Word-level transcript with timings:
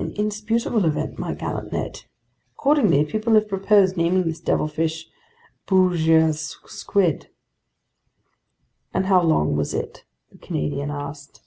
"An 0.00 0.10
indisputable 0.14 0.84
event, 0.84 1.16
my 1.16 1.32
gallant 1.32 1.70
Ned. 1.72 2.02
Accordingly, 2.54 3.04
people 3.04 3.34
have 3.34 3.46
proposed 3.48 3.96
naming 3.96 4.24
this 4.24 4.40
devilfish 4.40 5.08
Bouguer's 5.68 6.56
Squid." 6.66 7.28
"And 8.92 9.06
how 9.06 9.22
long 9.22 9.56
was 9.56 9.72
it?" 9.72 10.02
the 10.32 10.38
Canadian 10.38 10.90
asked. 10.90 11.40